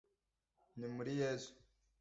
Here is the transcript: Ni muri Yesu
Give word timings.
Ni 0.77 0.87
muri 0.95 1.11
Yesu 1.21 1.51